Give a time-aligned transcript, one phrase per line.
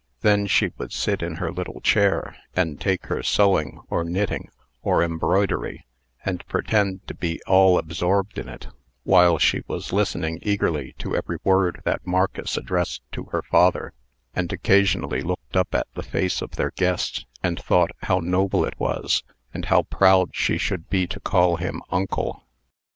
[0.21, 4.49] Then she would sit in her little chair, and take her sewing, or knitting,
[4.81, 5.85] or embroidery,
[6.25, 8.65] and pretend to be all absorbed in it,
[9.03, 13.93] while she was listening eagerly to every word that Marcus addressed to her father,
[14.35, 18.79] and occasionally looked up at the face of their guest, and thought how noble it
[18.79, 19.21] was,
[19.53, 22.47] and how proud she should be to call him uncle.